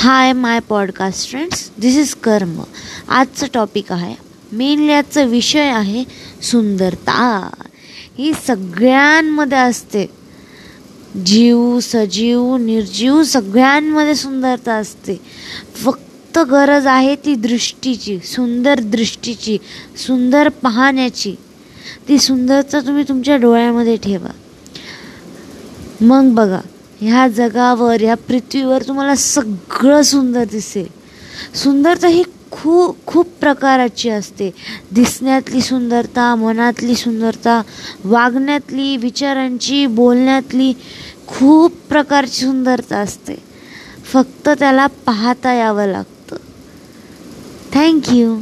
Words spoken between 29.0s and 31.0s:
सगळं सुंदर दिसेल.